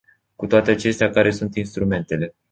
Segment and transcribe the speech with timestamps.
[0.35, 2.35] Cu toate acestea, care sunt instrumentele?